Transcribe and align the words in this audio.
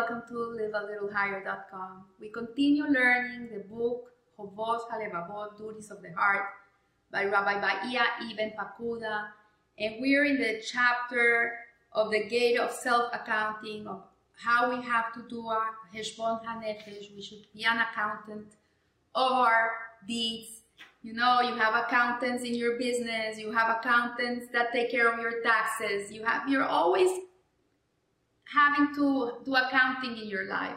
welcome 0.00 0.22
to 0.26 0.56
livealittlehigher.com. 0.58 2.04
We 2.18 2.30
continue 2.30 2.84
learning 2.84 3.50
the 3.52 3.64
book 3.68 4.12
Hovot 4.38 4.80
HaLevavot, 4.90 5.58
Duties 5.58 5.90
of 5.90 6.00
the 6.00 6.10
Heart 6.16 6.46
by 7.12 7.26
Rabbi 7.26 7.60
Bahia 7.60 8.04
Ibn 8.30 8.52
Pakuda. 8.58 9.26
And 9.78 9.96
we're 10.00 10.24
in 10.24 10.38
the 10.38 10.62
chapter 10.66 11.52
of 11.92 12.10
the 12.10 12.24
gate 12.28 12.58
of 12.58 12.70
self-accounting, 12.70 13.86
of 13.86 14.04
how 14.38 14.74
we 14.74 14.82
have 14.86 15.12
to 15.12 15.22
do 15.28 15.48
our 15.48 15.66
Heshbon 15.94 16.40
HaNefesh. 16.46 17.14
We 17.14 17.20
should 17.20 17.44
be 17.52 17.64
an 17.64 17.76
accountant 17.78 18.54
of 19.14 19.32
our 19.32 19.72
deeds. 20.08 20.62
You 21.02 21.12
know, 21.12 21.42
you 21.42 21.56
have 21.56 21.74
accountants 21.74 22.42
in 22.42 22.54
your 22.54 22.78
business, 22.78 23.38
you 23.38 23.52
have 23.52 23.76
accountants 23.76 24.46
that 24.54 24.72
take 24.72 24.90
care 24.90 25.12
of 25.12 25.20
your 25.20 25.42
taxes, 25.42 26.10
you 26.10 26.24
have, 26.24 26.48
you're 26.48 26.64
always 26.64 27.10
having 28.52 28.94
to 28.94 29.32
do 29.44 29.54
accounting 29.54 30.16
in 30.16 30.28
your 30.28 30.46
life. 30.46 30.76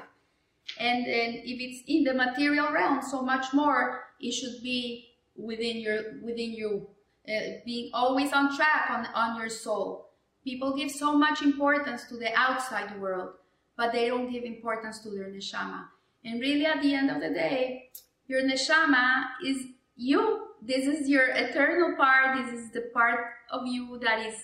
And 0.79 1.05
then 1.05 1.41
if 1.43 1.59
it's 1.59 1.83
in 1.87 2.03
the 2.03 2.13
material 2.13 2.71
realm, 2.71 3.01
so 3.01 3.21
much 3.21 3.53
more, 3.53 4.05
it 4.19 4.31
should 4.31 4.61
be 4.61 5.09
within 5.35 5.77
your 5.77 6.19
within 6.23 6.53
you, 6.53 6.87
uh, 7.27 7.59
being 7.65 7.89
always 7.93 8.31
on 8.31 8.55
track 8.55 8.89
on, 8.89 9.07
on 9.13 9.37
your 9.37 9.49
soul. 9.49 10.09
People 10.43 10.75
give 10.75 10.91
so 10.91 11.17
much 11.17 11.41
importance 11.41 12.05
to 12.05 12.17
the 12.17 12.33
outside 12.35 12.99
world, 12.99 13.33
but 13.77 13.91
they 13.91 14.07
don't 14.07 14.31
give 14.31 14.43
importance 14.43 14.99
to 14.99 15.09
their 15.09 15.29
neshama. 15.29 15.85
And 16.23 16.39
really, 16.39 16.65
at 16.65 16.81
the 16.81 16.93
end 16.93 17.09
of 17.09 17.21
the 17.21 17.29
day, 17.29 17.89
your 18.27 18.41
neshama 18.41 19.23
is 19.45 19.65
you. 19.95 20.47
This 20.61 20.87
is 20.87 21.09
your 21.09 21.27
eternal 21.27 21.97
part. 21.97 22.37
This 22.37 22.59
is 22.59 22.71
the 22.71 22.89
part 22.93 23.19
of 23.51 23.67
you 23.67 23.99
that 24.01 24.25
is 24.25 24.35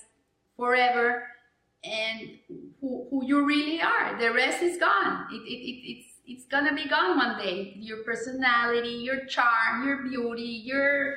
forever 0.58 1.24
and 1.84 2.38
who, 2.82 3.08
who 3.10 3.26
you 3.26 3.46
really 3.46 3.82
are. 3.82 4.18
The 4.20 4.34
rest 4.34 4.62
is 4.62 4.78
gone. 4.78 5.28
It, 5.32 5.42
it, 5.42 5.70
it, 5.70 5.92
it's, 5.92 6.08
it's 6.28 6.46
gonna 6.46 6.74
be 6.74 6.88
gone 6.88 7.18
one 7.18 7.38
day. 7.38 7.74
Your 7.78 8.04
personality, 8.04 8.90
your 8.90 9.26
charm, 9.26 9.88
your 9.88 10.04
beauty, 10.04 10.62
your 10.66 11.16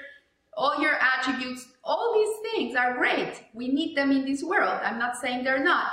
all 0.55 0.81
your 0.81 0.97
attributes, 1.01 1.67
all 1.83 2.13
these 2.15 2.53
things 2.53 2.77
are 2.77 2.97
great. 2.97 3.43
We 3.55 3.69
need 3.69 3.97
them 3.97 4.13
in 4.13 4.25
this 4.25 4.43
world. 4.43 4.81
I'm 4.83 4.99
not 4.99 5.17
saying 5.17 5.45
they're 5.45 5.65
not, 5.65 5.89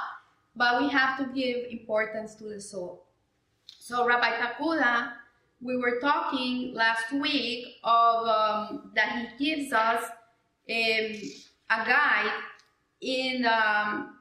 but 0.55 0.81
we 0.81 0.89
have 0.89 1.17
to 1.19 1.33
give 1.33 1.71
importance 1.71 2.35
to 2.35 2.45
the 2.45 2.59
soul. 2.59 3.05
So 3.67 4.05
Rabbi 4.05 4.31
Pakuda, 4.37 5.13
we 5.61 5.77
were 5.77 5.99
talking 5.99 6.73
last 6.73 7.11
week 7.13 7.67
of 7.83 8.27
um, 8.27 8.91
that 8.95 9.29
he 9.39 9.51
gives 9.51 9.73
us 9.73 10.03
um, 10.03 10.11
a 10.69 11.85
guide 11.85 12.31
in 13.01 13.45
um, 13.45 14.18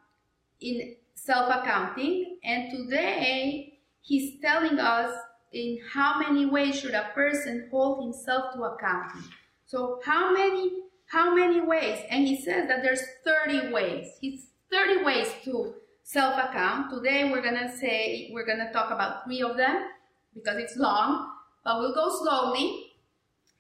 in 0.61 0.97
self-accounting 1.15 2.39
and 2.45 2.71
today 2.71 3.79
he's 4.01 4.41
telling 4.41 4.79
us 4.79 5.15
in 5.53 5.79
how 5.93 6.19
many 6.19 6.47
ways 6.47 6.79
should 6.79 6.95
a 6.95 7.11
person 7.15 7.69
hold 7.71 8.05
himself 8.05 8.55
to 8.55 8.63
accounting. 8.63 9.25
So 9.67 10.01
how 10.05 10.33
many 10.33 10.83
how 11.07 11.35
many 11.35 11.61
ways? 11.61 12.01
And 12.11 12.27
he 12.27 12.41
says 12.41 12.69
that 12.69 12.83
there's 12.83 13.03
30 13.25 13.73
ways. 13.73 14.09
He's 14.21 14.49
30 14.71 15.05
ways 15.05 15.29
to 15.45 15.75
self-account. 16.03 16.91
Today 16.91 17.31
we're 17.31 17.43
gonna 17.43 17.75
say 17.77 18.31
we're 18.33 18.47
gonna 18.47 18.73
talk 18.73 18.91
about 18.91 19.25
three 19.25 19.43
of 19.43 19.57
them 19.57 19.85
because 20.35 20.57
it's 20.59 20.77
long 20.77 21.31
but 21.65 21.81
we'll 21.81 21.95
go 21.95 22.09
slowly. 22.19 22.93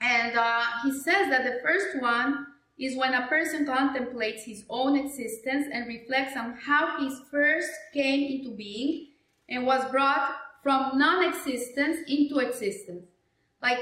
And 0.00 0.36
uh, 0.36 0.62
he 0.84 0.92
says 0.92 1.28
that 1.28 1.44
the 1.44 1.60
first 1.62 2.00
one 2.00 2.46
is 2.78 2.96
when 2.96 3.14
a 3.14 3.26
person 3.26 3.66
contemplates 3.66 4.44
his 4.44 4.64
own 4.68 4.96
existence 4.96 5.66
and 5.72 5.88
reflects 5.88 6.36
on 6.36 6.56
how 6.64 6.98
he 6.98 7.10
first 7.30 7.70
came 7.92 8.38
into 8.38 8.56
being 8.56 9.08
and 9.48 9.66
was 9.66 9.84
brought 9.90 10.36
from 10.62 10.98
non-existence 10.98 11.98
into 12.08 12.38
existence. 12.38 13.04
Like, 13.62 13.78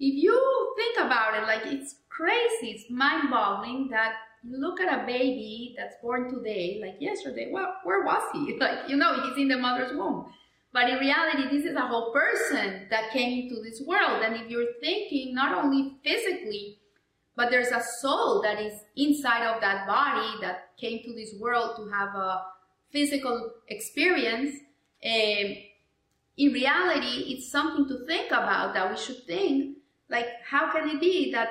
if 0.00 0.14
you 0.14 0.74
think 0.76 1.06
about 1.06 1.36
it, 1.36 1.42
like, 1.42 1.66
it's 1.66 1.96
crazy, 2.08 2.72
it's 2.72 2.90
mind-boggling 2.90 3.88
that 3.90 4.14
look 4.44 4.80
at 4.80 5.02
a 5.02 5.06
baby 5.06 5.74
that's 5.76 5.96
born 6.00 6.32
today, 6.32 6.80
like 6.80 6.96
yesterday, 7.00 7.50
well, 7.52 7.76
where 7.84 8.04
was 8.04 8.22
he? 8.32 8.56
Like, 8.58 8.88
you 8.88 8.96
know, 8.96 9.20
he's 9.22 9.38
in 9.38 9.48
the 9.48 9.58
mother's 9.58 9.96
womb. 9.96 10.32
But 10.72 10.90
in 10.90 10.98
reality, 10.98 11.48
this 11.50 11.64
is 11.64 11.76
a 11.76 11.86
whole 11.86 12.12
person 12.12 12.86
that 12.90 13.10
came 13.10 13.42
into 13.42 13.62
this 13.62 13.82
world. 13.86 14.22
And 14.22 14.36
if 14.36 14.48
you're 14.48 14.74
thinking 14.80 15.34
not 15.34 15.56
only 15.56 15.96
physically, 16.04 16.77
but 17.38 17.50
there's 17.50 17.68
a 17.68 17.80
soul 18.00 18.42
that 18.42 18.60
is 18.60 18.72
inside 18.96 19.46
of 19.46 19.60
that 19.60 19.86
body 19.86 20.28
that 20.40 20.76
came 20.76 21.04
to 21.04 21.14
this 21.14 21.34
world 21.38 21.76
to 21.76 21.88
have 21.88 22.12
a 22.16 22.42
physical 22.90 23.52
experience. 23.68 24.56
Um, 25.04 25.56
in 26.36 26.52
reality, 26.52 27.32
it's 27.32 27.48
something 27.48 27.86
to 27.86 28.04
think 28.06 28.32
about 28.32 28.74
that 28.74 28.90
we 28.90 28.96
should 28.96 29.24
think 29.24 29.76
like, 30.10 30.26
how 30.44 30.72
can 30.72 30.88
it 30.88 31.00
be 31.00 31.30
that 31.32 31.48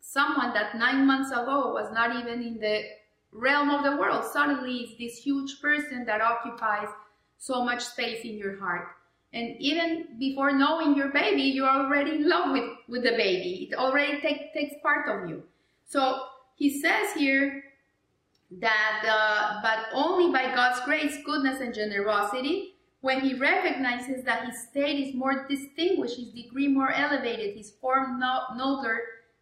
someone 0.00 0.52
that 0.54 0.76
nine 0.76 1.06
months 1.06 1.30
ago 1.30 1.72
was 1.72 1.92
not 1.92 2.16
even 2.16 2.42
in 2.42 2.58
the 2.58 2.82
realm 3.30 3.70
of 3.70 3.84
the 3.84 3.96
world 3.96 4.24
suddenly 4.24 4.78
is 4.78 4.98
this 4.98 5.22
huge 5.22 5.60
person 5.60 6.04
that 6.06 6.20
occupies 6.20 6.88
so 7.38 7.64
much 7.64 7.84
space 7.84 8.24
in 8.24 8.36
your 8.36 8.58
heart? 8.58 8.88
And 9.32 9.56
even 9.58 10.18
before 10.18 10.52
knowing 10.52 10.96
your 10.96 11.08
baby, 11.08 11.42
you're 11.42 11.68
already 11.68 12.12
in 12.12 12.28
love 12.28 12.52
with, 12.52 12.70
with 12.88 13.02
the 13.02 13.12
baby. 13.12 13.68
It 13.70 13.74
already 13.74 14.20
take, 14.20 14.54
takes 14.54 14.74
part 14.82 15.08
of 15.08 15.28
you. 15.28 15.42
So 15.86 16.22
he 16.56 16.80
says 16.80 17.12
here 17.14 17.62
that, 18.60 19.04
uh, 19.06 19.60
but 19.62 19.86
only 19.92 20.32
by 20.32 20.54
God's 20.54 20.80
grace, 20.84 21.18
goodness, 21.24 21.60
and 21.60 21.74
generosity, 21.74 22.74
when 23.00 23.20
he 23.20 23.34
recognizes 23.34 24.24
that 24.24 24.46
his 24.46 24.68
state 24.70 25.08
is 25.08 25.14
more 25.14 25.46
distinguished, 25.48 26.16
his 26.16 26.30
degree 26.30 26.68
more 26.68 26.92
elevated, 26.92 27.56
his 27.56 27.70
form 27.70 28.18
no, 28.18 28.40
nobler 28.56 29.00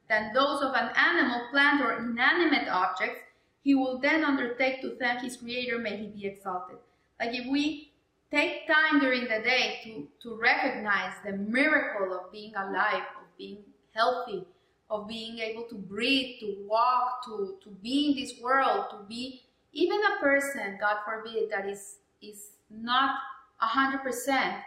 than 0.08 0.32
those 0.34 0.62
of 0.62 0.74
an 0.74 0.90
animal, 0.96 1.42
plant, 1.50 1.80
or 1.80 1.98
inanimate 1.98 2.68
objects, 2.68 3.20
he 3.62 3.74
will 3.74 3.98
then 3.98 4.24
undertake 4.24 4.80
to 4.82 4.96
thank 4.96 5.22
his 5.22 5.36
creator, 5.36 5.78
may 5.78 5.96
he 5.96 6.06
be 6.06 6.26
exalted. 6.26 6.76
Like 7.18 7.34
if 7.34 7.50
we 7.50 7.92
take 8.30 8.66
time 8.66 9.00
during 9.00 9.22
the 9.22 9.40
day 9.44 9.80
to, 9.84 10.08
to 10.22 10.40
recognize 10.40 11.12
the 11.24 11.32
miracle 11.32 12.12
of 12.18 12.32
being 12.32 12.54
alive, 12.54 13.04
of 13.20 13.36
being 13.38 13.58
healthy, 13.94 14.44
of 14.90 15.08
being 15.08 15.38
able 15.38 15.64
to 15.64 15.74
breathe, 15.74 16.40
to 16.40 16.56
walk, 16.68 17.24
to, 17.24 17.56
to 17.62 17.70
be 17.82 18.10
in 18.10 18.16
this 18.16 18.40
world, 18.40 18.86
to 18.90 18.98
be 19.08 19.42
even 19.72 19.98
a 19.98 20.20
person, 20.20 20.78
God 20.80 20.96
forbid, 21.04 21.50
that 21.50 21.68
is, 21.68 21.96
is 22.22 22.52
not 22.70 23.18
100% 23.62 24.62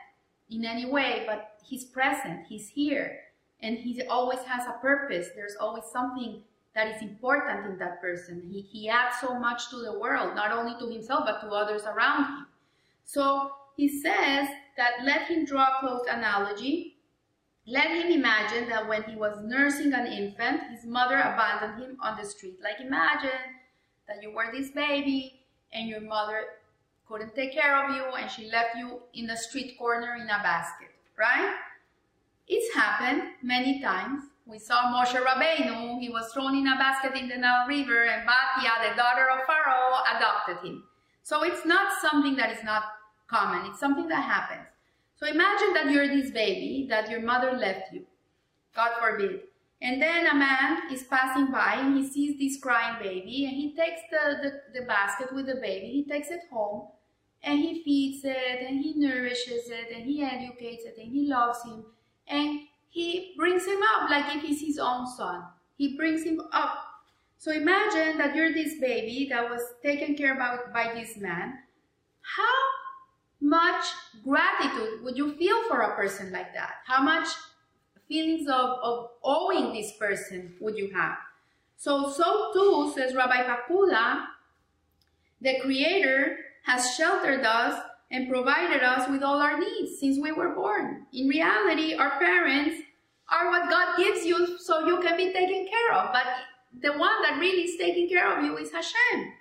in 0.51 0.65
any 0.65 0.85
way, 0.85 1.23
but 1.27 1.57
he's 1.63 1.83
present, 1.83 2.45
he's 2.47 2.69
here, 2.69 3.19
and 3.61 3.77
he 3.77 4.01
always 4.03 4.39
has 4.41 4.67
a 4.67 4.79
purpose. 4.81 5.29
There's 5.35 5.55
always 5.59 5.85
something 5.91 6.41
that 6.75 6.95
is 6.95 7.01
important 7.01 7.65
in 7.65 7.77
that 7.79 8.01
person. 8.01 8.41
He, 8.51 8.61
he 8.61 8.89
adds 8.89 9.15
so 9.19 9.37
much 9.39 9.69
to 9.71 9.77
the 9.77 9.99
world, 9.99 10.35
not 10.35 10.51
only 10.51 10.79
to 10.79 10.91
himself, 10.91 11.23
but 11.25 11.41
to 11.41 11.47
others 11.47 11.83
around 11.83 12.25
him. 12.25 12.45
So 13.11 13.49
he 13.75 13.87
says 13.87 14.47
that 14.77 15.03
let 15.03 15.23
him 15.23 15.43
draw 15.43 15.65
a 15.65 15.79
close 15.79 16.05
analogy. 16.07 16.97
Let 17.65 17.87
him 17.87 18.11
imagine 18.11 18.69
that 18.69 18.87
when 18.87 19.01
he 19.01 19.15
was 19.15 19.43
nursing 19.43 19.93
an 19.93 20.05
infant, 20.05 20.61
his 20.69 20.85
mother 20.85 21.17
abandoned 21.17 21.81
him 21.81 21.97
on 22.03 22.17
the 22.17 22.23
street. 22.23 22.59
Like 22.63 22.79
imagine 22.79 23.41
that 24.07 24.21
you 24.21 24.31
were 24.31 24.51
this 24.53 24.69
baby 24.69 25.41
and 25.73 25.89
your 25.89 26.01
mother 26.01 26.43
couldn't 27.07 27.33
take 27.33 27.51
care 27.51 27.83
of 27.83 27.95
you 27.95 28.03
and 28.13 28.29
she 28.29 28.51
left 28.51 28.75
you 28.77 28.99
in 29.15 29.31
a 29.31 29.37
street 29.37 29.79
corner 29.79 30.13
in 30.13 30.29
a 30.29 30.43
basket, 30.43 30.91
right? 31.17 31.55
It's 32.47 32.75
happened 32.75 33.23
many 33.41 33.81
times. 33.81 34.21
We 34.45 34.59
saw 34.59 34.93
Moshe 34.93 35.19
Rabbeinu, 35.19 35.99
he 35.99 36.09
was 36.09 36.31
thrown 36.31 36.55
in 36.55 36.67
a 36.67 36.75
basket 36.75 37.15
in 37.15 37.27
the 37.27 37.37
Nile 37.37 37.67
River 37.67 38.03
and 38.03 38.27
Batia, 38.27 38.87
the 38.87 38.95
daughter 38.95 39.27
of 39.31 39.47
Pharaoh, 39.47 39.97
adopted 40.15 40.57
him. 40.63 40.83
So 41.23 41.43
it's 41.43 41.65
not 41.65 41.91
something 42.01 42.35
that 42.37 42.51
is 42.51 42.63
not 42.63 42.83
common. 43.29 43.69
It's 43.69 43.79
something 43.79 44.07
that 44.07 44.23
happens. 44.23 44.67
So 45.15 45.27
imagine 45.27 45.73
that 45.73 45.91
you're 45.91 46.07
this 46.07 46.31
baby 46.31 46.87
that 46.89 47.09
your 47.09 47.21
mother 47.21 47.51
left 47.51 47.93
you. 47.93 48.05
God 48.75 48.91
forbid. 48.99 49.41
And 49.81 50.01
then 50.01 50.27
a 50.27 50.35
man 50.35 50.91
is 50.91 51.03
passing 51.03 51.51
by 51.51 51.75
and 51.75 51.97
he 51.97 52.07
sees 52.07 52.37
this 52.37 52.61
crying 52.61 52.97
baby 53.01 53.45
and 53.45 53.55
he 53.55 53.75
takes 53.75 54.01
the, 54.11 54.37
the, 54.41 54.79
the 54.79 54.85
basket 54.85 55.33
with 55.33 55.45
the 55.47 55.55
baby, 55.55 55.87
he 55.87 56.05
takes 56.09 56.29
it 56.29 56.41
home 56.51 56.87
and 57.43 57.59
he 57.59 57.83
feeds 57.83 58.25
it 58.25 58.67
and 58.67 58.81
he 58.81 58.93
nourishes 58.95 59.69
it 59.69 59.95
and 59.95 60.05
he 60.05 60.21
educates 60.21 60.83
it 60.83 60.97
and 60.97 61.11
he 61.11 61.27
loves 61.27 61.63
him 61.63 61.85
and 62.27 62.61
he 62.89 63.33
brings 63.37 63.65
him 63.65 63.79
up 63.95 64.09
like 64.09 64.35
if 64.35 64.41
he's 64.41 64.61
his 64.61 64.79
own 64.79 65.07
son. 65.07 65.43
He 65.77 65.95
brings 65.95 66.23
him 66.23 66.41
up. 66.51 66.77
So 67.37 67.51
imagine 67.53 68.17
that 68.17 68.35
you're 68.35 68.53
this 68.53 68.79
baby 68.81 69.27
that 69.29 69.49
was 69.49 69.61
taken 69.81 70.15
care 70.15 70.33
of 70.33 70.39
by, 70.39 70.57
by 70.73 70.93
this 70.93 71.15
man. 71.15 71.53
How 72.21 72.55
much 73.41 73.85
gratitude 74.23 75.03
would 75.03 75.17
you 75.17 75.33
feel 75.35 75.63
for 75.67 75.81
a 75.81 75.95
person 75.95 76.31
like 76.31 76.53
that? 76.53 76.75
How 76.85 77.01
much 77.01 77.27
feelings 78.07 78.47
of, 78.47 78.79
of 78.81 79.09
owing 79.23 79.73
this 79.73 79.93
person 79.97 80.55
would 80.59 80.77
you 80.77 80.91
have? 80.93 81.17
So, 81.77 82.11
so 82.11 82.51
too, 82.53 82.91
says 82.95 83.15
Rabbi 83.15 83.43
Pakuda, 83.43 84.25
the 85.41 85.59
Creator 85.61 86.37
has 86.63 86.95
sheltered 86.95 87.45
us 87.45 87.81
and 88.11 88.29
provided 88.29 88.83
us 88.83 89.09
with 89.09 89.23
all 89.23 89.41
our 89.41 89.59
needs 89.59 89.99
since 89.99 90.19
we 90.19 90.31
were 90.31 90.49
born. 90.49 91.05
In 91.13 91.27
reality, 91.27 91.93
our 91.93 92.19
parents 92.19 92.81
are 93.31 93.49
what 93.49 93.69
God 93.69 93.97
gives 93.97 94.25
you 94.25 94.57
so 94.57 94.85
you 94.85 94.99
can 95.01 95.15
be 95.15 95.31
taken 95.31 95.67
care 95.67 95.93
of. 95.93 96.11
But 96.11 96.25
the 96.81 96.97
one 96.97 97.21
that 97.21 97.39
really 97.39 97.63
is 97.63 97.77
taking 97.77 98.09
care 98.09 98.37
of 98.37 98.43
you 98.43 98.57
is 98.57 98.71
Hashem. 98.71 99.33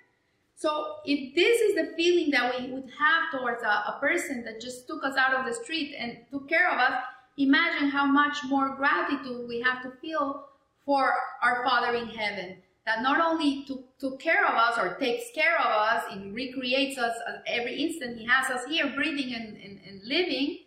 So 0.59 0.95
if 1.05 1.33
this 1.35 1.61
is 1.61 1.75
the 1.75 1.95
feeling 1.95 2.31
that 2.31 2.53
we 2.53 2.69
would 2.69 2.91
have 2.99 3.31
towards 3.31 3.63
a, 3.63 3.67
a 3.67 3.97
person 4.01 4.43
that 4.43 4.59
just 4.59 4.87
took 4.87 5.05
us 5.05 5.15
out 5.15 5.33
of 5.33 5.45
the 5.45 5.53
street 5.53 5.95
and 5.97 6.17
took 6.29 6.49
care 6.49 6.69
of 6.69 6.77
us, 6.77 7.01
imagine 7.37 7.87
how 7.87 8.05
much 8.05 8.35
more 8.43 8.75
gratitude 8.75 9.47
we 9.47 9.61
have 9.61 9.81
to 9.83 9.91
feel 10.01 10.47
for 10.85 11.13
our 11.41 11.63
Father 11.63 11.95
in 11.95 12.07
heaven 12.07 12.57
that 12.85 13.01
not 13.01 13.21
only 13.21 13.63
took, 13.63 13.97
took 13.99 14.19
care 14.19 14.45
of 14.45 14.53
us 14.53 14.77
or 14.77 14.95
takes 14.95 15.31
care 15.33 15.57
of 15.59 15.67
us 15.67 16.03
and 16.11 16.35
recreates 16.35 16.97
us 16.97 17.15
every 17.47 17.81
instant 17.81 18.17
he 18.17 18.25
has 18.25 18.51
us 18.51 18.65
here 18.65 18.91
breathing 18.93 19.33
and, 19.33 19.55
and, 19.55 19.79
and 19.87 20.01
living, 20.03 20.57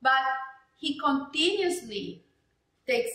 but 0.00 0.22
he 0.76 1.00
continuously 1.00 2.22
takes, 2.86 3.10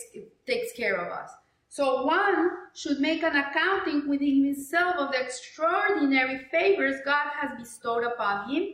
takes 0.46 0.74
care 0.74 0.98
of 0.98 1.10
us. 1.10 1.32
So 1.70 2.06
one 2.06 2.50
should 2.74 3.00
make 3.00 3.24
an 3.24 3.36
accounting 3.36 4.08
within 4.08 4.46
himself 4.46 4.96
of 4.98 5.12
the 5.12 5.22
extraordinary 5.22 6.46
favors 6.52 7.02
God 7.06 7.28
has 7.40 7.58
bestowed 7.58 8.04
upon 8.04 8.50
him 8.50 8.74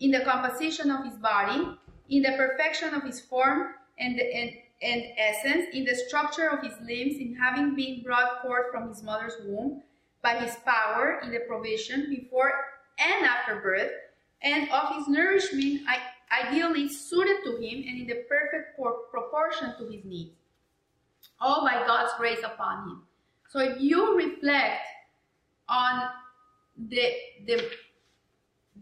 in 0.00 0.10
the 0.10 0.20
composition 0.20 0.90
of 0.90 1.04
his 1.04 1.14
body, 1.14 1.68
in 2.10 2.22
the 2.22 2.32
perfection 2.36 2.92
of 2.92 3.02
his 3.04 3.20
form, 3.20 3.74
and, 3.98 4.18
and 4.18 4.50
and 4.82 5.02
essence 5.16 5.66
in 5.72 5.84
the 5.84 5.94
structure 5.94 6.48
of 6.48 6.62
his 6.62 6.74
limbs 6.80 7.16
in 7.16 7.34
having 7.40 7.74
been 7.74 8.02
brought 8.02 8.42
forth 8.42 8.70
from 8.70 8.88
his 8.88 9.02
mother's 9.02 9.36
womb 9.46 9.82
by 10.22 10.34
his 10.34 10.56
power 10.64 11.20
in 11.22 11.30
the 11.30 11.40
provision 11.48 12.10
before 12.10 12.52
and 12.98 13.24
after 13.24 13.60
birth 13.60 13.92
and 14.42 14.68
of 14.70 14.96
his 14.96 15.08
nourishment 15.08 15.80
ideally 16.44 16.88
suited 16.88 17.36
to 17.44 17.52
him 17.52 17.84
and 17.86 18.00
in 18.00 18.06
the 18.06 18.24
perfect 18.28 18.78
proportion 19.10 19.72
to 19.78 19.86
his 19.86 20.04
needs 20.04 20.32
all 21.40 21.64
by 21.64 21.84
god's 21.86 22.12
grace 22.18 22.42
upon 22.44 22.88
him 22.88 23.02
so 23.48 23.60
if 23.60 23.80
you 23.80 24.16
reflect 24.16 24.86
on 25.68 26.08
the 26.88 27.12
the 27.46 27.70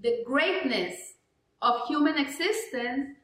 the 0.02 0.22
greatness 0.26 1.14
of 1.60 1.86
human 1.86 2.18
existence 2.18 3.16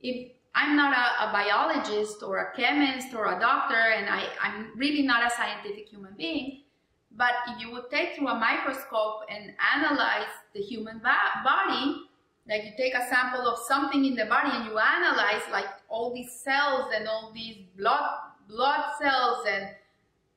if 0.00 0.32
I'm 0.54 0.76
not 0.76 0.92
a, 0.92 1.28
a, 1.28 1.32
biologist 1.32 2.22
or 2.22 2.38
a 2.38 2.56
chemist 2.56 3.12
or 3.12 3.36
a 3.36 3.40
doctor, 3.40 3.74
and 3.74 4.08
I, 4.08 4.28
I'm 4.40 4.70
really 4.76 5.02
not 5.02 5.26
a 5.26 5.34
scientific 5.34 5.88
human 5.88 6.14
being. 6.16 6.60
But 7.16 7.32
if 7.48 7.60
you 7.60 7.72
would 7.72 7.90
take 7.90 8.14
through 8.14 8.28
a 8.28 8.38
microscope 8.38 9.22
and 9.28 9.52
analyze 9.74 10.28
the 10.54 10.60
human 10.60 11.00
body, 11.00 12.02
like 12.48 12.64
you 12.64 12.70
take 12.76 12.94
a 12.94 13.06
sample 13.08 13.48
of 13.48 13.58
something 13.66 14.04
in 14.04 14.14
the 14.14 14.26
body 14.26 14.50
and 14.52 14.66
you 14.66 14.78
analyze 14.78 15.42
like 15.50 15.66
all 15.88 16.14
these 16.14 16.30
cells 16.30 16.92
and 16.94 17.08
all 17.08 17.32
these 17.34 17.56
blood 17.76 18.10
blood 18.48 18.92
cells 19.00 19.46
and 19.48 19.68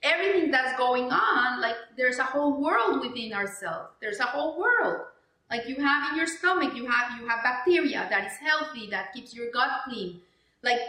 everything 0.04 0.52
that's 0.52 0.78
going 0.78 1.12
on, 1.12 1.62
like 1.62 1.76
there's 1.98 2.20
a 2.20 2.24
whole 2.24 2.62
world 2.62 3.02
within 3.02 3.34
ourselves. 3.34 3.90
There's 4.02 4.20
a 4.20 4.26
whole 4.26 4.60
world. 4.60 5.02
Like 5.50 5.68
you 5.68 5.76
have 5.76 6.12
in 6.12 6.18
your 6.18 6.28
stomach 6.28 6.76
you 6.76 6.88
have 6.88 7.20
you 7.20 7.28
have 7.28 7.44
bacteria 7.44 8.06
that 8.10 8.28
is 8.28 8.38
healthy 8.38 8.90
that 8.92 9.14
keeps 9.14 9.34
your 9.34 9.50
gut 9.52 9.70
clean. 9.86 10.22
Like 10.62 10.80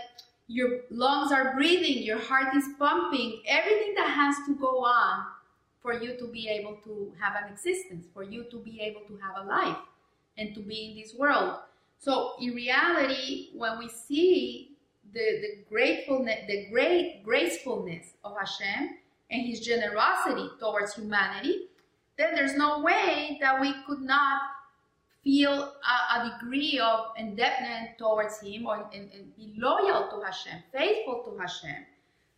your 0.48 0.80
lungs 0.90 1.30
are 1.30 1.54
breathing 1.54 2.02
your 2.02 2.18
heart 2.18 2.54
is 2.56 2.64
pumping. 2.78 3.42
Everything 3.46 3.94
that 3.96 4.10
has 4.10 4.36
to 4.46 4.54
go 4.56 4.84
on 4.84 5.26
for 5.80 5.92
you 5.92 6.16
to 6.18 6.26
be 6.26 6.48
able 6.48 6.76
to 6.84 7.12
have 7.20 7.34
an 7.40 7.52
existence 7.52 8.06
for 8.12 8.24
you 8.24 8.44
to 8.50 8.58
be 8.58 8.80
able 8.80 9.02
to 9.02 9.18
have 9.22 9.44
a 9.44 9.48
life 9.48 9.76
and 10.36 10.54
to 10.54 10.60
be 10.60 10.90
in 10.90 10.96
this 11.00 11.14
world. 11.14 11.58
So 12.00 12.32
in 12.40 12.54
reality 12.54 13.50
when 13.54 13.78
we 13.78 13.88
see 13.88 14.72
the, 15.12 15.40
the 15.40 15.64
gratefulness 15.68 16.40
the 16.46 16.66
great 16.70 17.22
gracefulness 17.24 18.14
of 18.24 18.34
hashem 18.38 18.96
and 19.30 19.46
his 19.46 19.60
generosity 19.60 20.48
towards 20.60 20.94
humanity 20.94 21.68
then 22.18 22.34
there's 22.34 22.56
no 22.56 22.80
way 22.80 23.38
that 23.40 23.60
we 23.60 23.74
could 23.86 24.00
not 24.00 24.40
feel 25.28 25.52
a, 25.52 26.20
a 26.20 26.30
degree 26.40 26.78
of 26.78 27.08
indebtedness 27.18 27.90
towards 27.98 28.40
Him 28.40 28.66
or 28.66 28.88
and, 28.94 29.10
and 29.12 29.36
be 29.36 29.54
loyal 29.56 30.08
to 30.08 30.24
Hashem, 30.24 30.62
faithful 30.72 31.22
to 31.26 31.38
Hashem. 31.38 31.84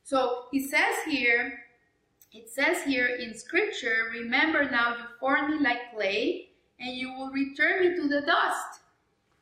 So 0.03 0.47
He 0.51 0.67
says 0.67 0.97
here, 1.07 1.61
it 2.33 2.49
says 2.49 2.83
here 2.85 3.07
in 3.07 3.33
Scripture, 3.35 4.11
remember 4.13 4.69
now 4.69 4.97
you 4.97 5.05
formed 5.19 5.55
me 5.55 5.61
like 5.61 5.95
clay, 5.95 6.49
and 6.79 6.97
you 6.97 7.13
will 7.13 7.31
return 7.31 7.81
me 7.81 7.97
to 7.97 8.09
the 8.09 8.23
dust. 8.23 8.81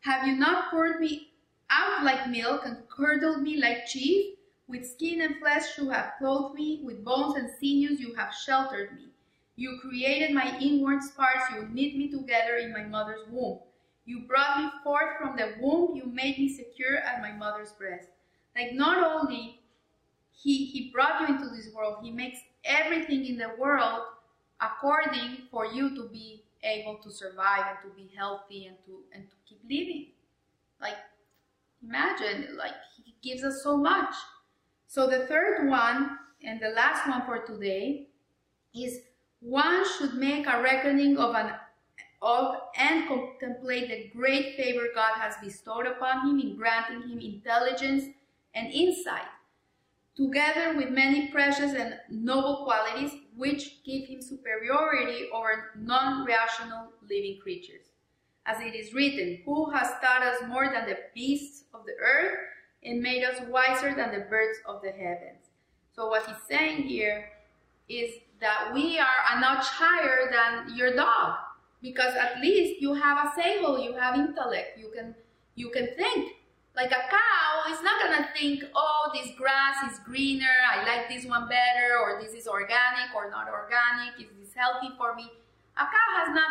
Have 0.00 0.26
you 0.26 0.36
not 0.36 0.70
poured 0.70 1.00
me 1.00 1.27
out 1.70 2.04
like 2.04 2.28
milk 2.28 2.62
and 2.64 2.88
curdled 2.88 3.42
me 3.42 3.56
like 3.56 3.86
cheese? 3.86 4.36
With 4.68 4.86
skin 4.86 5.22
and 5.22 5.36
flesh 5.38 5.78
you 5.78 5.88
have 5.90 6.12
clothed 6.18 6.54
me, 6.54 6.82
with 6.84 7.04
bones 7.04 7.36
and 7.36 7.50
sinews 7.58 8.00
you 8.00 8.14
have 8.14 8.34
sheltered 8.34 8.94
me. 8.96 9.08
You 9.56 9.78
created 9.80 10.34
my 10.34 10.58
inward 10.60 11.00
parts, 11.16 11.46
you 11.54 11.62
knit 11.62 11.96
me 11.96 12.08
together 12.10 12.56
in 12.58 12.72
my 12.72 12.84
mother's 12.84 13.26
womb. 13.30 13.60
You 14.04 14.20
brought 14.20 14.62
me 14.62 14.70
forth 14.84 15.16
from 15.18 15.36
the 15.36 15.54
womb, 15.60 15.96
you 15.96 16.06
made 16.06 16.38
me 16.38 16.48
secure 16.48 16.98
at 16.98 17.20
my 17.20 17.32
mother's 17.32 17.72
breast. 17.72 18.08
Like 18.54 18.72
not 18.74 19.02
only 19.02 19.60
he, 20.32 20.66
he 20.66 20.90
brought 20.92 21.20
you 21.20 21.34
into 21.34 21.48
this 21.48 21.72
world, 21.74 21.98
he 22.02 22.10
makes 22.10 22.40
everything 22.64 23.24
in 23.24 23.36
the 23.38 23.50
world 23.58 24.02
according 24.60 25.38
for 25.50 25.66
you 25.66 25.94
to 25.94 26.08
be 26.08 26.44
able 26.62 26.96
to 26.96 27.10
survive 27.10 27.64
and 27.68 27.78
to 27.82 27.96
be 27.96 28.10
healthy 28.16 28.66
and 28.66 28.76
to 28.84 28.98
and 29.14 29.28
to 29.28 29.36
keep 29.48 29.60
living. 29.64 30.08
Like 30.80 30.96
imagine, 31.82 32.56
like 32.56 32.74
he 33.04 33.14
gives 33.22 33.44
us 33.44 33.62
so 33.62 33.76
much. 33.76 34.14
So 34.86 35.06
the 35.06 35.26
third 35.26 35.68
one 35.68 36.18
and 36.42 36.60
the 36.60 36.70
last 36.70 37.06
one 37.08 37.22
for 37.26 37.44
today 37.44 38.08
is 38.74 39.00
one 39.40 39.84
should 39.96 40.14
make 40.14 40.46
a 40.46 40.62
reckoning 40.62 41.18
of 41.18 41.34
an 41.34 41.52
of 42.20 42.56
and 42.76 43.06
contemplate 43.06 43.88
the 43.88 44.10
great 44.18 44.56
favor 44.56 44.88
God 44.92 45.12
has 45.18 45.36
bestowed 45.42 45.86
upon 45.86 46.28
him 46.28 46.40
in 46.40 46.56
granting 46.56 47.08
him 47.08 47.20
intelligence 47.20 48.06
and 48.54 48.72
insight, 48.72 49.28
together 50.16 50.76
with 50.76 50.90
many 50.90 51.28
precious 51.28 51.74
and 51.74 51.94
noble 52.10 52.64
qualities 52.64 53.12
which 53.36 53.84
give 53.84 54.08
him 54.08 54.20
superiority 54.20 55.28
over 55.32 55.70
non-rational 55.78 56.88
living 57.08 57.38
creatures. 57.40 57.87
As 58.48 58.62
it 58.62 58.74
is 58.74 58.94
written, 58.94 59.40
Who 59.44 59.70
has 59.70 59.88
taught 60.02 60.22
us 60.22 60.40
more 60.48 60.72
than 60.72 60.88
the 60.88 60.96
beasts 61.14 61.64
of 61.74 61.84
the 61.84 61.92
earth 62.02 62.38
and 62.82 63.02
made 63.02 63.22
us 63.22 63.42
wiser 63.50 63.94
than 63.94 64.10
the 64.10 64.24
birds 64.24 64.58
of 64.64 64.80
the 64.80 64.90
heavens? 64.90 65.44
So 65.94 66.08
what 66.08 66.24
he's 66.24 66.42
saying 66.48 66.84
here 66.84 67.28
is 67.90 68.14
that 68.40 68.70
we 68.72 68.98
are 68.98 69.20
a 69.34 69.40
notch 69.40 69.66
higher 69.66 70.30
than 70.32 70.74
your 70.74 70.96
dog 70.96 71.34
because 71.82 72.14
at 72.14 72.40
least 72.40 72.80
you 72.80 72.94
have 72.94 73.18
a 73.18 73.38
sechel, 73.38 73.84
you 73.84 73.92
have 73.92 74.18
intellect, 74.18 74.78
you 74.78 74.90
can 74.96 75.14
you 75.54 75.68
can 75.68 75.88
think. 75.96 76.32
Like 76.74 76.92
a 76.92 77.04
cow 77.10 77.70
is 77.70 77.82
not 77.82 78.00
gonna 78.00 78.28
think, 78.34 78.64
oh, 78.74 79.10
this 79.12 79.30
grass 79.36 79.92
is 79.92 79.98
greener, 80.06 80.56
I 80.72 80.86
like 80.86 81.08
this 81.10 81.26
one 81.26 81.48
better, 81.48 81.98
or 82.00 82.22
this 82.22 82.32
is 82.32 82.46
organic 82.46 83.12
or 83.14 83.28
not 83.30 83.48
organic, 83.48 84.18
is 84.18 84.32
this 84.40 84.54
healthy 84.54 84.94
for 84.96 85.14
me? 85.14 85.30
A 85.76 85.84
cow 85.84 86.08
has 86.24 86.34
not 86.34 86.50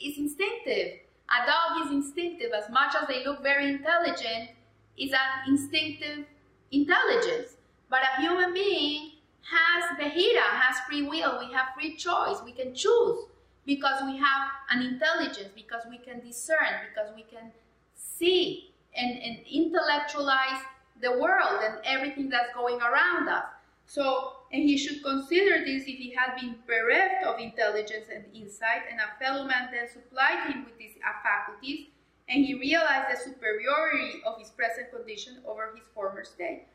it's 0.00 0.18
instinctive. 0.18 1.00
A 1.30 1.46
dog 1.46 1.86
is 1.86 1.92
instinctive 1.92 2.52
as 2.52 2.68
much 2.70 2.94
as 3.00 3.06
they 3.06 3.24
look 3.24 3.42
very 3.42 3.68
intelligent, 3.68 4.50
is 4.98 5.12
an 5.12 5.48
instinctive 5.48 6.26
intelligence. 6.72 7.56
But 7.88 8.00
a 8.02 8.20
human 8.20 8.52
being 8.52 9.12
has 9.42 9.98
Behira, 9.98 10.42
has 10.42 10.80
free 10.88 11.02
will. 11.02 11.38
We 11.38 11.52
have 11.52 11.68
free 11.74 11.96
choice. 11.96 12.38
We 12.44 12.52
can 12.52 12.74
choose 12.74 13.26
because 13.66 14.02
we 14.04 14.16
have 14.18 14.48
an 14.70 14.82
intelligence, 14.82 15.50
because 15.54 15.82
we 15.88 15.98
can 15.98 16.20
discern, 16.20 16.88
because 16.88 17.14
we 17.14 17.22
can 17.22 17.52
see 17.94 18.72
and, 18.96 19.10
and 19.22 19.38
intellectualize 19.50 20.62
the 21.00 21.12
world 21.12 21.60
and 21.62 21.74
everything 21.84 22.28
that's 22.28 22.52
going 22.54 22.80
around 22.80 23.28
us. 23.28 23.44
So, 23.86 24.34
and 24.52 24.62
he 24.62 24.76
should 24.76 25.02
consider 25.02 25.64
this 25.64 25.82
if 25.82 25.98
he 25.98 26.14
had 26.14 26.40
been 26.40 26.56
bereft 26.66 27.24
of 27.24 27.38
intelligence 27.38 28.06
and 28.12 28.24
insight, 28.34 28.82
and 28.90 29.00
a 29.00 29.24
fellow 29.24 29.44
man 29.44 29.68
then 29.70 29.88
supplied 29.88 30.50
him 30.50 30.64
with 30.64 30.76
these 30.78 30.94
faculties, 31.22 31.86
and 32.28 32.44
he 32.44 32.54
realized 32.54 33.06
the 33.12 33.24
superiority 33.24 34.22
of 34.26 34.38
his 34.38 34.50
present 34.50 34.90
condition 34.92 35.38
over 35.46 35.72
his 35.74 35.84
former 35.94 36.24
state. 36.24 36.66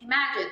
Imagine 0.00 0.50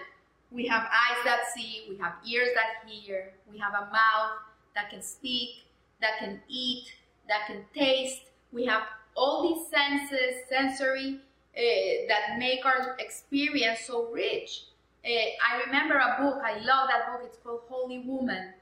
we 0.50 0.66
have 0.66 0.82
eyes 0.82 1.24
that 1.24 1.40
see, 1.54 1.86
we 1.88 1.96
have 1.96 2.14
ears 2.26 2.48
that 2.54 2.88
hear, 2.88 3.32
we 3.50 3.58
have 3.58 3.72
a 3.72 3.86
mouth 3.86 4.38
that 4.74 4.90
can 4.90 5.02
speak, 5.02 5.64
that 6.00 6.18
can 6.18 6.40
eat, 6.48 6.92
that 7.28 7.46
can 7.46 7.64
taste. 7.74 8.22
We 8.52 8.66
have 8.66 8.82
all 9.16 9.42
these 9.42 9.68
senses, 9.68 10.42
sensory, 10.48 11.20
uh, 11.56 11.60
that 12.08 12.38
make 12.38 12.64
our 12.64 12.96
experience 12.98 13.80
so 13.86 14.10
rich. 14.12 14.64
Uh, 15.04 15.08
I 15.08 15.64
remember 15.66 15.96
a 15.96 16.22
book, 16.22 16.40
I 16.44 16.58
love 16.58 16.88
that 16.88 17.10
book, 17.10 17.22
it's 17.24 17.36
called 17.38 17.62
Holy 17.68 18.00
Woman 18.00 18.52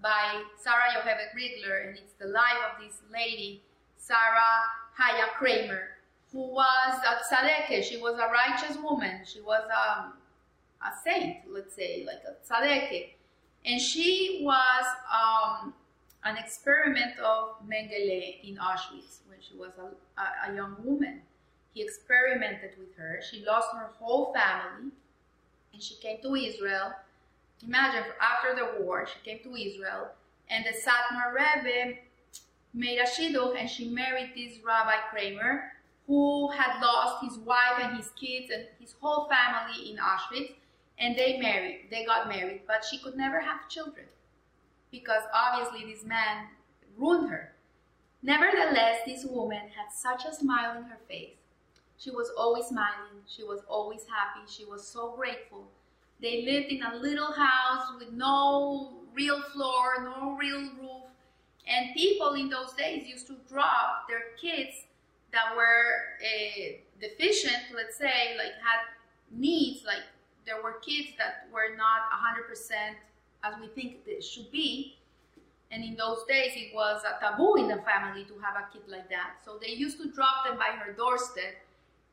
by 0.00 0.42
Sarah 0.56 0.96
Yocheved 0.96 1.36
Rigler, 1.36 1.88
and 1.88 1.98
it's 1.98 2.14
the 2.14 2.26
life 2.28 2.56
of 2.72 2.82
this 2.82 3.02
lady, 3.12 3.62
Sarah 3.98 4.64
Haya 4.96 5.26
Kramer, 5.36 5.88
who 6.32 6.54
was 6.54 7.00
a 7.06 7.34
tzadeke. 7.34 7.84
She 7.84 7.98
was 7.98 8.14
a 8.14 8.32
righteous 8.32 8.78
woman. 8.78 9.20
She 9.26 9.42
was 9.42 9.62
um, 9.64 10.14
a 10.80 10.90
saint, 11.04 11.38
let's 11.50 11.74
say, 11.74 12.06
like 12.06 12.22
a 12.26 12.50
tzadeke. 12.50 13.10
And 13.66 13.78
she 13.78 14.40
was 14.42 14.84
um, 15.12 15.74
an 16.24 16.38
experiment 16.38 17.18
of 17.18 17.56
Mengele 17.68 18.42
in 18.42 18.56
Auschwitz 18.56 19.18
when 19.28 19.38
she 19.38 19.54
was 19.54 19.72
a, 19.78 20.20
a, 20.20 20.50
a 20.50 20.56
young 20.56 20.76
woman. 20.82 21.20
He 21.74 21.82
experimented 21.82 22.70
with 22.78 22.96
her. 22.96 23.20
She 23.30 23.44
lost 23.44 23.68
her 23.74 23.90
whole 23.98 24.32
family 24.32 24.92
and 25.72 25.82
she 25.82 25.94
came 25.96 26.20
to 26.22 26.34
Israel. 26.34 26.92
Imagine, 27.66 28.04
after 28.20 28.54
the 28.54 28.82
war, 28.82 29.06
she 29.06 29.30
came 29.30 29.42
to 29.42 29.54
Israel 29.54 30.08
and 30.48 30.64
the 30.64 30.70
Satmar 30.70 31.32
Rebbe 31.32 31.98
made 32.74 32.98
a 32.98 33.04
shidduch 33.04 33.58
and 33.58 33.68
she 33.68 33.88
married 33.88 34.32
this 34.34 34.58
Rabbi 34.64 34.96
Kramer 35.10 35.72
who 36.06 36.50
had 36.50 36.80
lost 36.80 37.24
his 37.24 37.38
wife 37.38 37.78
and 37.80 37.96
his 37.96 38.10
kids 38.10 38.50
and 38.52 38.64
his 38.78 38.94
whole 39.00 39.28
family 39.28 39.90
in 39.90 39.98
Auschwitz 39.98 40.54
and 40.98 41.16
they 41.16 41.38
married, 41.38 41.86
they 41.90 42.04
got 42.04 42.28
married, 42.28 42.62
but 42.66 42.84
she 42.84 42.98
could 42.98 43.16
never 43.16 43.40
have 43.40 43.68
children 43.68 44.06
because 44.90 45.22
obviously 45.32 45.90
this 45.90 46.04
man 46.04 46.48
ruined 46.98 47.30
her. 47.30 47.52
Nevertheless, 48.22 49.00
this 49.06 49.24
woman 49.24 49.68
had 49.76 49.92
such 49.92 50.24
a 50.26 50.34
smile 50.34 50.76
in 50.76 50.84
her 50.84 50.98
face. 51.08 51.39
She 52.00 52.10
was 52.10 52.30
always 52.36 52.64
smiling, 52.66 53.20
she 53.26 53.44
was 53.44 53.60
always 53.68 54.00
happy, 54.08 54.50
she 54.50 54.64
was 54.64 54.86
so 54.86 55.12
grateful. 55.16 55.68
They 56.22 56.46
lived 56.46 56.72
in 56.72 56.82
a 56.82 56.96
little 56.96 57.30
house 57.30 57.92
with 57.98 58.10
no 58.12 58.94
real 59.14 59.42
floor, 59.52 60.02
no 60.02 60.34
real 60.34 60.60
roof, 60.80 61.10
and 61.66 61.94
people 61.94 62.32
in 62.34 62.48
those 62.48 62.72
days 62.72 63.06
used 63.06 63.26
to 63.26 63.36
drop 63.46 64.08
their 64.08 64.32
kids 64.40 64.86
that 65.32 65.54
were 65.54 66.16
uh, 66.24 66.72
deficient, 67.00 67.62
let's 67.76 67.98
say, 67.98 68.34
like 68.38 68.54
had 68.64 68.80
needs, 69.30 69.84
like 69.84 70.02
there 70.46 70.62
were 70.62 70.80
kids 70.80 71.08
that 71.18 71.48
were 71.52 71.76
not 71.76 72.08
100% 72.10 72.94
as 73.44 73.60
we 73.60 73.68
think 73.68 73.98
it 74.06 74.24
should 74.24 74.50
be. 74.50 74.96
And 75.70 75.84
in 75.84 75.96
those 75.96 76.24
days, 76.26 76.52
it 76.56 76.74
was 76.74 77.02
a 77.04 77.20
taboo 77.20 77.56
in 77.56 77.68
the 77.68 77.80
family 77.82 78.24
to 78.24 78.34
have 78.42 78.56
a 78.56 78.72
kid 78.72 78.82
like 78.88 79.08
that. 79.10 79.34
So 79.44 79.58
they 79.60 79.68
used 79.68 79.98
to 79.98 80.10
drop 80.10 80.44
them 80.44 80.56
by 80.56 80.76
her 80.76 80.92
doorstep. 80.92 81.54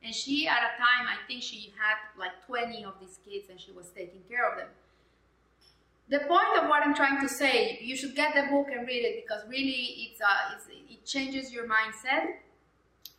And 0.02 0.14
she, 0.14 0.46
at 0.46 0.58
a 0.58 0.78
time, 0.78 1.06
I 1.06 1.16
think 1.26 1.42
she 1.42 1.72
had 1.76 1.96
like 2.18 2.46
20 2.46 2.84
of 2.84 2.94
these 3.00 3.18
kids 3.24 3.48
and 3.50 3.60
she 3.60 3.72
was 3.72 3.90
taking 3.90 4.22
care 4.28 4.48
of 4.48 4.58
them. 4.58 4.68
The 6.08 6.20
point 6.20 6.56
of 6.62 6.68
what 6.68 6.82
I'm 6.82 6.94
trying 6.94 7.20
to 7.20 7.28
say, 7.28 7.78
you 7.82 7.96
should 7.96 8.14
get 8.14 8.34
the 8.34 8.50
book 8.50 8.68
and 8.72 8.86
read 8.86 9.04
it 9.04 9.22
because 9.22 9.42
really 9.48 10.08
it's, 10.08 10.20
uh, 10.20 10.54
it's, 10.56 10.66
it 10.68 11.04
changes 11.04 11.52
your 11.52 11.68
mindset. 11.68 12.36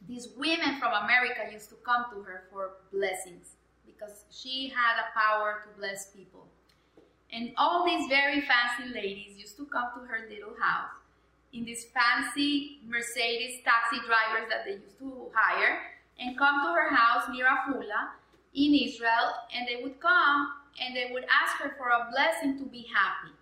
These 0.08 0.30
women 0.38 0.80
from 0.80 0.94
America 0.94 1.42
used 1.52 1.70
to 1.70 1.76
come 1.86 2.06
to 2.14 2.22
her 2.24 2.46
for 2.52 2.78
blessings 2.92 3.58
because 3.86 4.24
she 4.32 4.70
had 4.70 4.98
a 4.98 5.14
power 5.14 5.62
to 5.64 5.80
bless 5.80 6.12
people. 6.12 6.48
And 7.32 7.52
all 7.58 7.86
these 7.86 8.08
very 8.08 8.42
fancy 8.42 8.92
ladies 8.92 9.38
used 9.38 9.58
to 9.58 9.66
come 9.66 9.90
to 9.94 10.08
her 10.08 10.28
little 10.30 10.56
house 10.60 10.90
in 11.54 11.66
these 11.66 11.86
fancy 11.94 12.80
Mercedes 12.88 13.62
taxi 13.64 13.98
drivers 14.08 14.50
that 14.50 14.66
they 14.66 14.84
used 14.84 14.98
to 15.00 15.30
hire 15.34 15.80
and 16.20 16.38
come 16.38 16.62
to 16.62 16.74
her 16.74 16.94
house 16.94 17.24
near 17.32 17.46
Afula 17.46 18.10
in 18.54 18.74
Israel 18.74 19.34
and 19.56 19.68
they 19.68 19.82
would 19.82 20.00
come 20.00 20.52
and 20.82 20.96
they 20.96 21.10
would 21.12 21.26
ask 21.26 21.58
her 21.62 21.76
for 21.78 21.90
a 21.90 22.10
blessing 22.12 22.58
to 22.58 22.66
be 22.66 22.88
happy. 22.94 23.34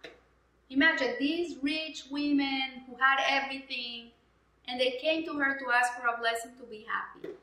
Imagine 0.70 1.16
these 1.20 1.58
rich 1.62 2.04
women 2.12 2.84
who 2.88 2.96
had 3.00 3.20
everything 3.28 4.12
and 4.68 4.80
they 4.80 5.00
came 5.02 5.24
to 5.26 5.34
her 5.34 5.58
to 5.58 5.66
ask 5.72 5.94
for 6.00 6.08
a 6.08 6.20
blessing 6.20 6.52
to 6.60 6.66
be 6.66 6.86
happy. 6.88 7.34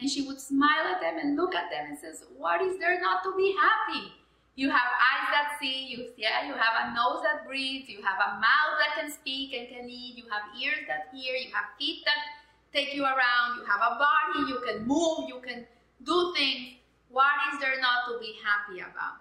And 0.00 0.10
she 0.10 0.22
would 0.26 0.40
smile 0.40 0.86
at 0.90 1.00
them 1.00 1.18
and 1.18 1.36
look 1.36 1.54
at 1.54 1.70
them 1.70 1.86
and 1.90 1.98
says, 1.98 2.24
what 2.36 2.60
is 2.60 2.78
there 2.78 3.00
not 3.00 3.22
to 3.22 3.32
be 3.36 3.54
happy? 3.54 4.12
You 4.56 4.68
have 4.68 4.80
eyes 4.80 5.28
that 5.30 5.56
see, 5.60 5.86
you, 5.86 6.10
yeah, 6.16 6.46
you 6.46 6.52
have 6.52 6.90
a 6.90 6.94
nose 6.94 7.22
that 7.22 7.46
breathes, 7.46 7.88
you 7.88 8.02
have 8.02 8.18
a 8.18 8.34
mouth 8.34 8.76
that 8.82 9.00
can 9.00 9.10
speak 9.10 9.54
and 9.54 9.68
can 9.68 9.88
eat, 9.88 10.16
you 10.16 10.24
have 10.28 10.42
ears 10.60 10.84
that 10.88 11.08
hear, 11.14 11.36
you 11.36 11.54
have 11.54 11.72
feet 11.78 12.02
that 12.04 12.41
take 12.72 12.94
you 12.94 13.04
around, 13.04 13.58
you 13.58 13.64
have 13.64 13.80
a 13.80 13.98
body, 13.98 14.50
you 14.50 14.60
can 14.66 14.86
move, 14.86 15.28
you 15.28 15.40
can 15.46 15.66
do 16.04 16.34
things. 16.36 16.76
What 17.10 17.32
is 17.52 17.60
there 17.60 17.78
not 17.80 18.06
to 18.08 18.18
be 18.18 18.34
happy 18.42 18.80
about? 18.80 19.20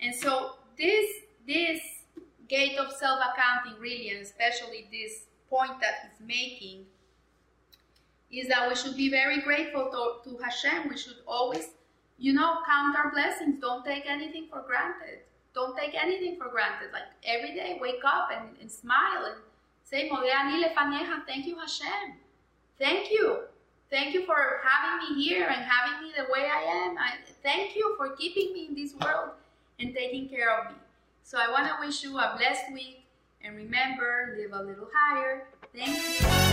And 0.00 0.14
so 0.14 0.56
this 0.76 1.10
this 1.46 1.80
gate 2.48 2.76
of 2.78 2.92
self-accounting 2.92 3.80
really, 3.80 4.10
and 4.10 4.20
especially 4.20 4.88
this 4.90 5.24
point 5.48 5.80
that 5.80 5.94
he's 6.02 6.26
making, 6.26 6.86
is 8.30 8.48
that 8.48 8.68
we 8.68 8.74
should 8.74 8.96
be 8.96 9.08
very 9.10 9.40
grateful 9.40 9.90
to, 9.90 10.30
to 10.30 10.36
Hashem. 10.42 10.88
We 10.88 10.96
should 10.96 11.18
always 11.26 11.68
you 12.18 12.32
know, 12.32 12.58
count 12.66 12.96
our 12.96 13.10
blessings. 13.10 13.60
Don't 13.60 13.84
take 13.84 14.04
anything 14.06 14.46
for 14.50 14.62
granted. 14.66 15.20
Don't 15.54 15.76
take 15.76 15.94
anything 15.94 16.36
for 16.36 16.48
granted. 16.48 16.90
Like 16.92 17.02
every 17.24 17.54
day, 17.54 17.78
wake 17.80 18.02
up 18.04 18.30
and, 18.32 18.56
and 18.60 18.70
smile 18.70 19.26
and 19.26 19.36
say, 19.82 20.08
Thank 20.08 21.46
you, 21.46 21.58
Hashem. 21.58 22.14
Thank 22.78 23.10
you. 23.10 23.40
Thank 23.90 24.14
you 24.14 24.26
for 24.26 24.60
having 24.64 25.16
me 25.16 25.22
here 25.22 25.46
and 25.46 25.64
having 25.64 26.06
me 26.06 26.12
the 26.16 26.24
way 26.32 26.48
I 26.52 26.62
am. 26.62 26.98
I, 26.98 27.12
thank 27.42 27.76
you 27.76 27.94
for 27.96 28.10
keeping 28.16 28.52
me 28.52 28.66
in 28.66 28.74
this 28.74 28.94
world 28.94 29.30
and 29.78 29.94
taking 29.94 30.28
care 30.28 30.58
of 30.58 30.72
me. 30.72 30.78
So 31.22 31.38
I 31.38 31.50
want 31.50 31.68
to 31.68 31.86
wish 31.86 32.02
you 32.02 32.18
a 32.18 32.34
blessed 32.36 32.72
week 32.72 33.04
and 33.42 33.56
remember, 33.56 34.36
live 34.36 34.52
a 34.52 34.62
little 34.62 34.88
higher. 34.92 35.46
Thank 35.72 36.20
you. 36.20 36.43